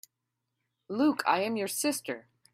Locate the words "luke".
0.89-1.21